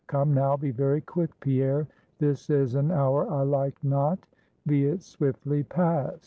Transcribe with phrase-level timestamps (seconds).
[0.07, 1.85] Come now, be very quick, Pierre;
[2.17, 4.17] this is an hour I like not;
[4.65, 6.17] be it swiftly past."